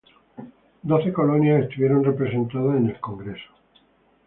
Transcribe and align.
Doce 0.91 1.13
colonias 1.13 1.61
estuvieron 1.65 2.03
representadas 2.03 2.75
en 2.77 2.89
el 2.89 2.99
congreso. 2.99 3.51